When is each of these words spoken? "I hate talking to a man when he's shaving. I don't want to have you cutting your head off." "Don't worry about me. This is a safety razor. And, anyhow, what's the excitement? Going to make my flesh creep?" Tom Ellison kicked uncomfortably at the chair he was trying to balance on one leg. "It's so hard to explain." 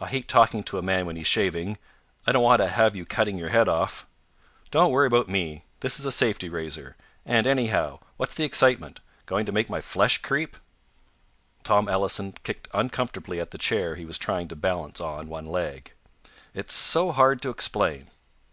"I 0.00 0.08
hate 0.08 0.26
talking 0.26 0.64
to 0.64 0.78
a 0.78 0.82
man 0.82 1.06
when 1.06 1.14
he's 1.14 1.28
shaving. 1.28 1.78
I 2.26 2.32
don't 2.32 2.42
want 2.42 2.58
to 2.58 2.66
have 2.66 2.96
you 2.96 3.04
cutting 3.04 3.38
your 3.38 3.50
head 3.50 3.68
off." 3.68 4.04
"Don't 4.72 4.90
worry 4.90 5.06
about 5.06 5.28
me. 5.28 5.62
This 5.78 6.00
is 6.00 6.04
a 6.06 6.10
safety 6.10 6.48
razor. 6.48 6.96
And, 7.24 7.46
anyhow, 7.46 8.00
what's 8.16 8.34
the 8.34 8.42
excitement? 8.42 8.98
Going 9.26 9.46
to 9.46 9.52
make 9.52 9.70
my 9.70 9.80
flesh 9.80 10.18
creep?" 10.18 10.56
Tom 11.62 11.86
Ellison 11.88 12.32
kicked 12.42 12.66
uncomfortably 12.74 13.38
at 13.38 13.52
the 13.52 13.56
chair 13.58 13.94
he 13.94 14.04
was 14.04 14.18
trying 14.18 14.48
to 14.48 14.56
balance 14.56 15.00
on 15.00 15.28
one 15.28 15.46
leg. 15.46 15.92
"It's 16.52 16.74
so 16.74 17.12
hard 17.12 17.40
to 17.42 17.50
explain." 17.50 18.08